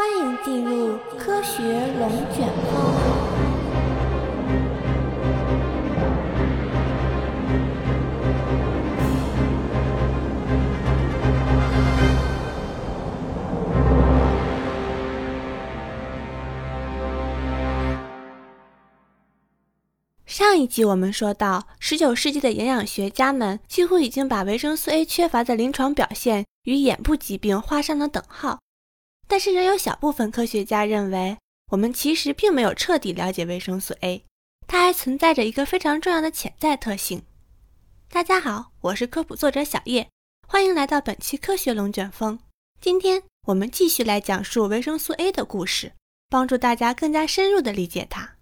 [0.00, 1.60] 欢迎进入科学
[1.98, 2.94] 龙卷风。
[20.24, 28.60] 上一集我们说到，十九世纪的营养学家们几乎已经把维生素 A 缺乏的临床表现与眼部疾病画上了等号。
[29.30, 31.36] 但是，仍有小部分科学家认为，
[31.70, 34.24] 我们其实并没有彻底了解维生素 A，
[34.66, 37.22] 它还存在着一个非常重要的潜在特性。
[38.08, 40.08] 大家好，我是科普作者小叶，
[40.48, 42.38] 欢迎来到本期科学龙卷风。
[42.80, 45.92] 今天我们继续来讲述维生素 A 的故事，
[46.30, 48.36] 帮助大家更加深入地理解它。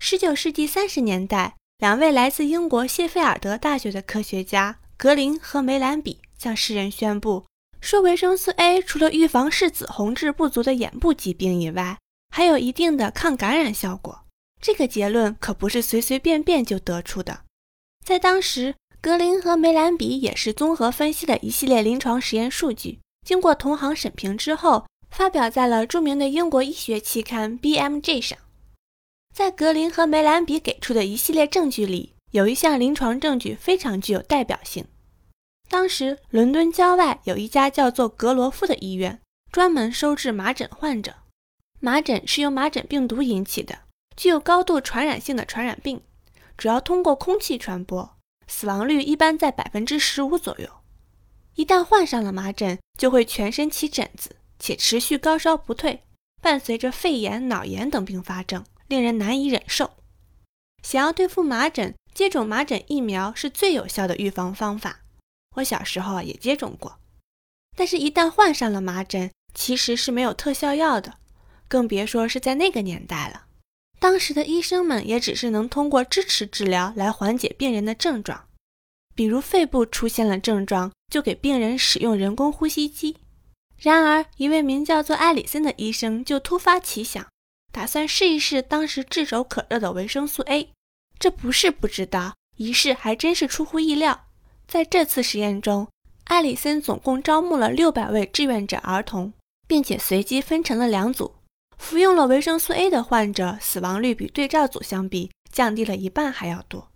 [0.00, 7.44] 十九世纪三十年代，两位来自英国谢菲尔德大学的科学家格林和梅兰比向世人宣布。
[7.86, 11.96] 说维生素 A 除了预防视紫红质不足的眼部疾病以外，
[12.34, 14.24] 还有一定的抗感染效果。
[14.60, 17.42] 这个结论可不是随随便便就得出的。
[18.04, 28.36] 在当时，格林和梅兰比也是综合分析了一系列临床实验数据，经过同行审评之后，发表在了著名的英国医学期刊 BMJ 上。
[29.32, 34.84] 在格林和梅兰比给出的一系列证据里，有一项临床证据非常具有代表性。
[35.68, 41.14] 当时，伦敦郊外有一家叫做格罗夫的医院，专门收治麻疹患者。
[41.80, 43.80] 麻疹是由麻疹病毒引起的，
[44.16, 46.00] 具有高度传染性的传染病，
[46.56, 50.68] 主要通过空气传播，死亡率一般在百分之十五左右。
[51.56, 56.04] 一旦患上了麻疹，就会全身起疹子，且持续高烧不退，
[56.40, 59.90] 伴随着肺炎、脑炎等并发症，令人难以忍受。
[60.82, 65.00] 想要对付麻疹，接种麻疹疫苗是最有效的预防方法。
[65.56, 66.98] 我小时候也接种过，
[67.76, 71.14] 但是，一旦患上了麻疹，其实是没有特效药的，
[71.68, 73.46] 更别说是在那个年代了。
[73.98, 78.48] 当时的医生们也只是能通过支持治疗来缓解病人的症状，
[79.14, 83.16] 比如肺部出现了症状，就给病人使用人工呼吸机。
[83.78, 87.26] 然而，一位名叫做艾里森的医生就突发奇想，
[87.72, 90.70] 打算试一试当时炙手可热的维生素 A。
[91.18, 94.25] 这不是不知道，一试还真是出乎意料。
[94.66, 95.88] 在这次实验中，
[96.24, 99.32] 艾里森总共招募了六百位志愿者儿童，
[99.66, 101.36] 并且随机分成了两组。
[101.78, 106.88] 服用了维生素 A 的患者，死亡率比对照组相比降低了一半还要多。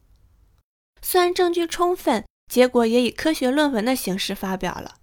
[1.02, 4.96] 虽然证据充分，结果也以科学论文的形式发表了，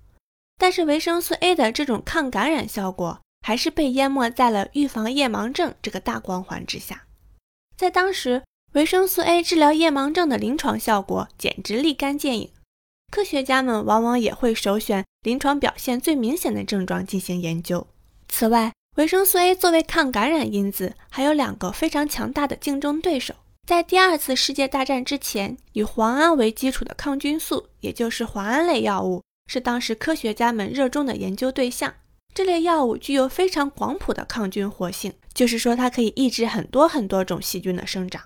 [0.58, 7.06] 但是维生素 A 的这种抗感染效果还是被淹没在了预防夜盲症这个大光环之下。
[7.78, 12.52] 在当时，维生素 A 治疗夜盲症的临床效果简直立竿见影。
[13.12, 17.88] 科学家们往往也会首选临床表现最明显的症状进行研究。
[18.28, 23.34] 此外，维生素 A 作为抗感染因子，还有两个非常强大的竞争对手。
[23.66, 31.94] 在第二次世界大战之前，以磺胺为基础的抗菌素，也就是磺胺类药物，是当时科学家们热衷的研究对象。
[32.34, 38.22] 这类药物具有非常广谱的抗菌活性，就是说它可以抑制很多很多种细菌的生长。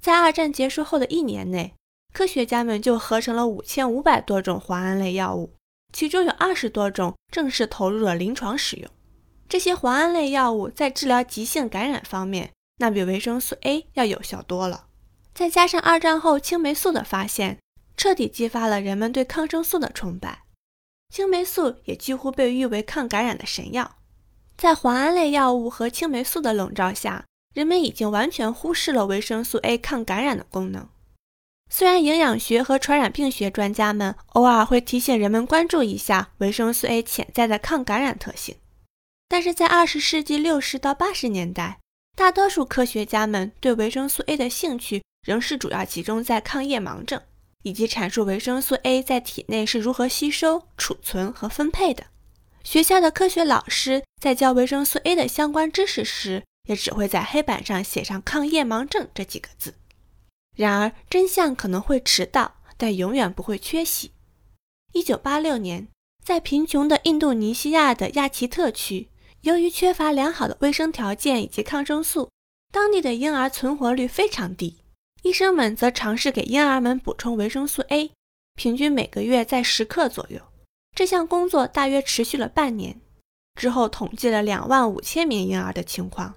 [0.00, 1.74] 在二战结束后的一年内，
[2.12, 5.54] 科学家们就合成了五千五百多种磺胺类药物，
[5.92, 8.90] 其中有二十多种正式投入了临床使用。
[9.48, 14.86] 这些磺胺类药物在治疗急性感染方面，那比维生素 A 要有效多了。
[15.32, 17.58] 再加上二战后青霉素的发现，
[17.96, 20.42] 彻底激发了人们对抗生素的崇拜。
[21.14, 23.96] 青霉素也几乎被誉为抗感染的神药。
[24.56, 30.88] 在磺胺类药物和青霉素的笼罩下，人们已经完全忽视了维生素 A 抗感染的功能。
[31.70, 38.56] 虽然营养学和传染病学专家们偶尔会提醒人们关注一下维生素 A 潜在的抗感染特性，
[39.28, 41.78] 但是在二十世纪六十到八十年代，
[42.16, 47.20] 大多数科学家们对维生素 A 的兴趣仍是主要集中在抗夜盲症，
[47.62, 52.04] 以及阐述维生素 A 在体内是如何吸收、储存和分配的。
[52.64, 59.74] 学校的科学老师在教维生素 A 的相关知识时，也只会在黑板上写上“抗夜盲症”这几个字。
[60.58, 64.10] 然而，真相可能会迟到，但永远不会缺席。
[64.92, 65.86] 一九八六年，
[66.24, 69.08] 在贫穷的印度尼西亚的亚奇特区，
[69.42, 72.28] 由于缺乏良好的卫生条件以及抗生素，
[72.72, 74.78] 当地的婴儿存活率非常低。
[75.22, 78.10] 医生们则尝试给婴儿们补充维生素 A，
[78.56, 80.40] 平均每个月在十克左右。
[80.96, 83.00] 这项工作大约持续了半年，
[83.54, 86.34] 之后统计了两万五千名婴儿的情况，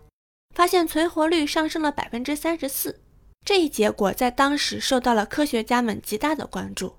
[0.53, 3.01] 发现存活率上升了百分之三十四。
[3.45, 6.97] 这一结果在当时受到了科学家们极大的关注。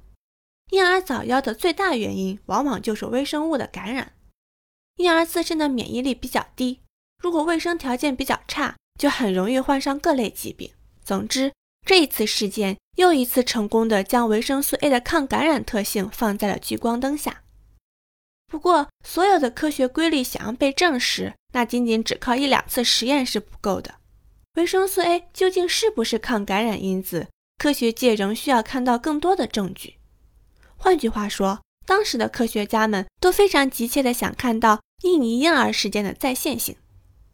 [0.71, 4.13] 婴儿早夭的最大原因往往就是微生物的感染。
[4.97, 6.81] 婴儿自身的免疫力比较低，
[7.23, 10.73] 如果卫生条件比较差，就很容易患上各类疾病。
[11.05, 11.53] 总之，
[11.87, 17.43] 这一次事件又一次成功的将维生素 A 的抗感染特性放在了聚光灯下。
[18.47, 23.95] 不过，所有的科学规律想要被证实，那仅仅只靠一两次实验是不够的。
[24.57, 27.29] 维生素 A 究竟是不是抗感染因子？
[27.57, 29.95] 科学界仍需要看到更多的证据。
[30.77, 36.77] 换句话说，当时的科学家们都非常急切地想看到印尼婴儿事件的再现性。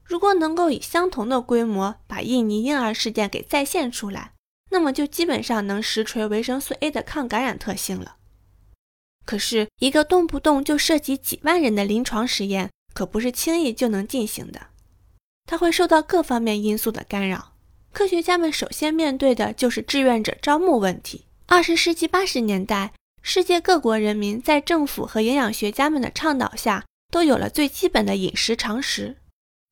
[0.05, 4.35] 如果能够以相同的规模把印尼婴儿事件给再现出来，
[4.70, 8.17] 那么就基本上能实锤维生素 A 的抗感染特性了。
[9.25, 14.69] 可是，一个动不动就涉及几万人的临床实验，可不是轻易就能进行的。
[15.48, 17.54] 它会受到各方面因素的干扰。
[17.90, 21.24] 科学家们首先面对的就是志愿者招募问题。
[21.46, 22.92] 二十世纪八十年代，
[23.22, 29.16] 世界各国人民在政府和营养学家们的倡导下，都有了最基本的饮食常识。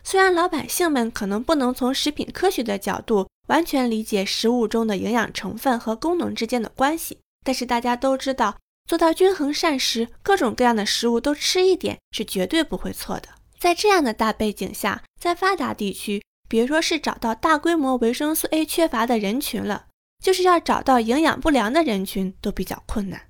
[0.02, 8.56] 虽然老百姓们可能不能从食品科学的角度完全理解食物中的营养成分和功能之间的关系，但是大家都知道，
[8.88, 13.28] 做到均衡膳食，各种各样的食物都吃一点，是绝对不会错的。
[13.67, 19.89] 在这样的大背景下，在发达地区，别说是找到大规模维生素 A 缺乏的人群了，
[20.23, 23.23] 就是要找到营养不良的人群都比较困难。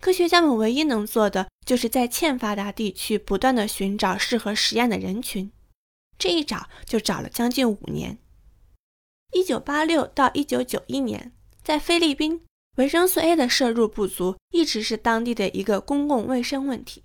[0.00, 5.52] 科学家们唯一能做的，就是在欠发达地区不断的寻找适合实验的人群。
[6.16, 8.16] 这一找就找了将近五年。
[9.34, 11.30] 一九八六到一九九一年，
[11.62, 12.40] 在菲律宾，
[12.78, 17.04] 维生素 A 的摄入不足一直是当地的一个公共卫生问题。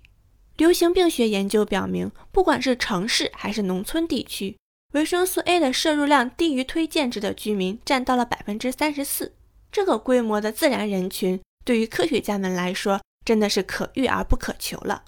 [0.58, 4.56] 流行病学研究表明，不管是城市还是农村地区，
[4.92, 9.36] 维生素 A 的摄入量低于推荐值的居民占到了百分之三十四。
[9.70, 15.04] 这个规模的自然人群，对于科学家们来说，真的是可遇而不可求了。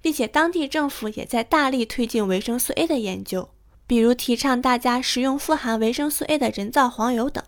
[0.00, 3.50] 并且当地政府也在大力推进维生素 A 的研究，
[3.88, 7.42] 比如提倡大家食用富含维生素 A 的人造黄油等。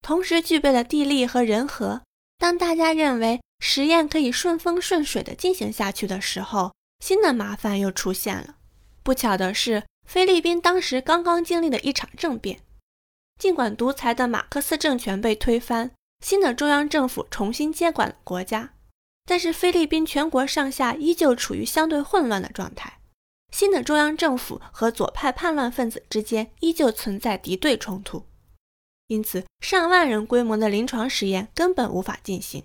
[0.00, 2.00] 同时具备了地利和人和，
[2.38, 3.40] 当大家认为。
[3.66, 8.56] 实验可以顺风顺水地进行下去的时候，新的麻烦又出现了。
[9.02, 12.60] 不巧的是，菲律宾当时刚刚经历了一场政变。
[13.40, 18.74] 尽管独裁的马克思政权被推翻，新的中央政府重新接管了国家，
[19.24, 22.98] 但是菲律宾全国上下依旧处于相对混乱的状态。
[23.50, 28.26] 新的中央政府和左派叛乱分子之间依旧存在敌对冲突，
[29.06, 32.62] 因此上万人规模的临床实验根本无法进行。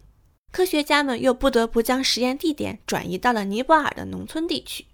[0.51, 4.85] 科学家们又不得不将实验地点转移到了尼泊尔的农村地区。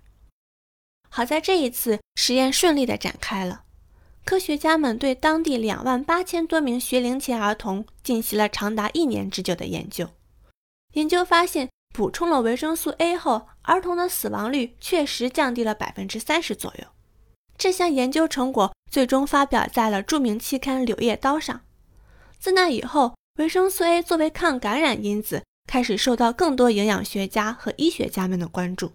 [1.10, 3.64] 好在这一次实验顺利地展开了，
[4.26, 10.10] 科学家们对当地两万八千多名学龄前儿童进行了长达一年之久的研究。
[10.94, 16.86] 研究发现，补充了维生素 A 后，儿童的死亡率确实降低了百分之三十左右。
[17.58, 21.62] 这项研究成果最终发表在了著名期刊《柳叶刀》上。
[22.38, 28.94] 自那以后，维生素 A 作为抗感染因子，开始受到更多营养学家和医学家们的关注。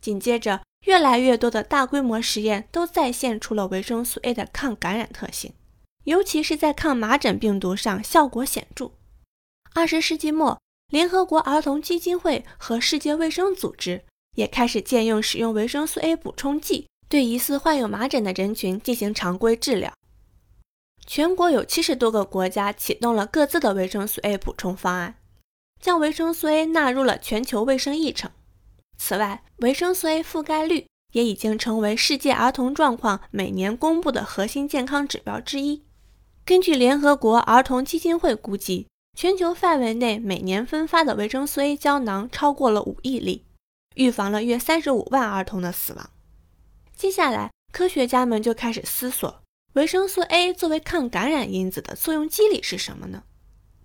[0.00, 5.52] 紧接着，越来越多的大规模实验都再现出了维生素 A 的抗感染特性，
[6.04, 8.92] 尤其是在抗麻疹病毒上效果显著。
[9.74, 10.60] 二十世纪末，
[10.92, 14.04] 联合国儿童基金会和世界卫生组织
[14.36, 19.92] 也开始建用使用维生素 A 补充剂，对疑似患有麻疹的人群进行常规治疗。
[21.06, 25.16] 全国有七十多个国家启动了各自的维生素 A 补充方案，
[25.80, 28.30] 将维生素 A 纳入了全球卫生议程。
[28.96, 35.82] 此外，维生素 A 覆盖率也已经成为世界儿童状况每年公布的核心健康指标之一。
[36.44, 38.86] 根据联合国儿童基金会估计，
[39.18, 43.44] 全球范围内每年分发的维生素 A 胶囊超过了五亿粒，
[43.96, 46.10] 预防了约三十五万儿童的死亡。
[46.96, 49.41] 接下来，科学家们就开始思索。
[49.74, 53.22] 维生素 A 作为抗感染因子的作用机理是什么呢？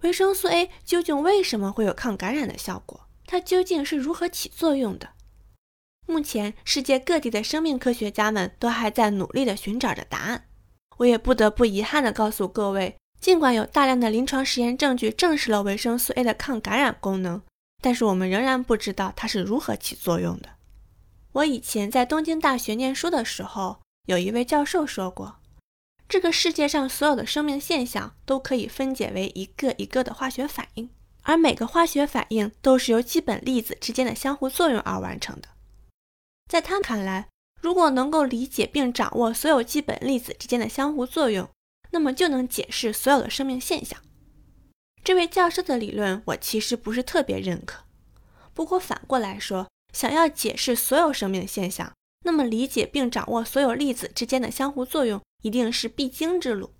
[0.01, 3.07] 维生素 A 究竟为什么会有抗感染的效果？
[3.25, 5.11] 它究竟是如何起作用的？
[6.05, 10.49] 目前，世界各地的生命科学家们都还在努力地寻找着答案。
[10.97, 17.41] 我也不得不遗憾地告诉各位，尽管有大量的临床实验证据证实了维生素 A 的抗感染功能，
[17.81, 20.49] 但是我们仍然不知道它是如何起作用的。
[21.31, 25.37] 我以前在东京大学念书的时候，有一位教授说过。
[26.09, 30.89] 这个世界上所有的生命现象都可以分解为一个一个的化学反应，
[31.23, 35.49] 而每个化学反应都是由基本粒子之间的相互作用而完成的。
[36.49, 37.27] 在他看来，
[37.61, 41.49] 如果能够理解并掌握所有基本粒子之间的相互作用，
[41.91, 43.99] 那么就能解释所有的生命现象。
[45.03, 47.83] 这位教授的理论我其实不是特别认可，
[48.53, 51.91] 不过反过来说，想要解释所有生命现象，
[52.23, 56.73] 那么理解并掌握所有粒子之间的相互作用，一定是必经之路。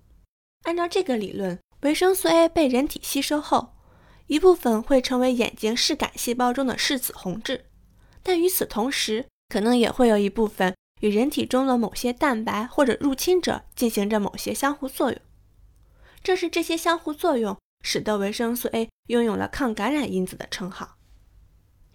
[0.64, 3.74] 按照这个理论，维生素 A 被人体吸收后，
[4.26, 7.66] 一部分会成为眼睛视杆细胞中的视紫红质，
[8.22, 15.20] 但与此同时，可能也会有一部分与人体中的某些蛋白或者入侵者进行着某些相互作用。
[16.22, 20.96] 正是这些相互作用，使得维生素 A 拥有了抗感染因子的称号。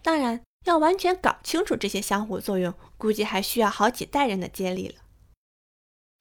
[0.02, 5.03] 当然，要完全搞清楚这些相互作用，估计还需要好几代人的接力了。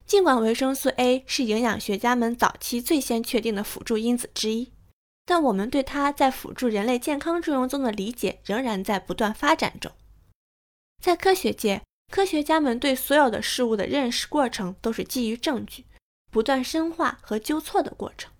[0.06, 4.72] 尽管维生素 A 是营养学家们早期最先确定的辅助因子之一，
[5.26, 9.92] 但我们对它在辅助人类健康作用中的理解仍然在不断发展中。
[11.02, 11.82] 在科学界，
[12.12, 15.86] 科学家们对所有的事物的认识过程都是基于证据。
[16.32, 18.32] 不断深化和纠错的过程，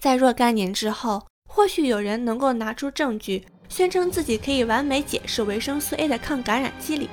[0.00, 7.06] 在若干年之后，或许有人能够拿出证据，宣称自己可以完美解释维生素 A 的抗感染机理；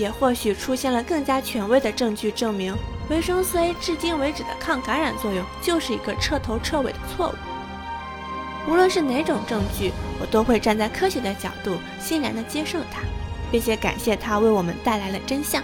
[0.00, 2.74] 也或许出现了更加权威的证据，证明
[3.10, 7.34] 维生素 A 至今为止的抗感染作用就是一个彻头彻尾的错误。
[8.66, 13.02] 无论是哪种证据，我都会站在科学的角度，欣然地接受它，
[13.52, 15.62] 并且感谢它为我们带来了真相。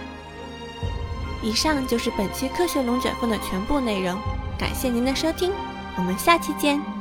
[1.41, 4.15] 以上就是本期科学龙卷风的全部内容，
[4.59, 5.51] 感谢您的收听，
[5.95, 6.96] 我们下期见。